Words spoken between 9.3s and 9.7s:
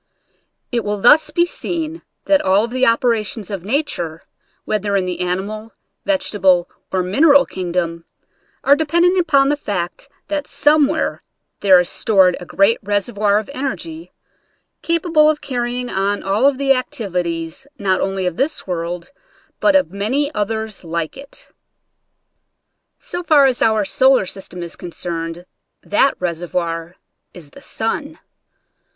the